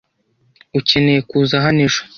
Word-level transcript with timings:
Ukeneye 0.79 1.19
kuza 1.29 1.55
hano 1.65 1.79
ejo. 1.87 2.01